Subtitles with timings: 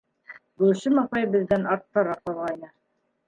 [0.61, 2.73] Гөлсөм апай беҙҙән артҡараҡ ҡалғайны.